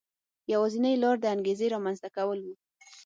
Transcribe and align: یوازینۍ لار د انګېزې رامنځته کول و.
یوازینۍ 0.53 0.95
لار 1.03 1.17
د 1.21 1.25
انګېزې 1.35 1.67
رامنځته 1.73 2.09
کول 2.15 2.39
و. 2.41 2.47